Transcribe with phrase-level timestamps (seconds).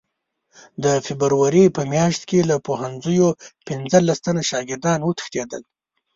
[0.83, 3.27] د فبروري په میاشت کې له پوهنځیو
[3.67, 5.63] پنځلس تنه شاګردان وتښتېدل.